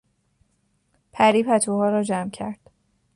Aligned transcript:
پری 1.11 1.43
پتوها 1.43 1.89
را 1.89 2.03
جمع 2.03 2.29
کرد. 2.29 2.59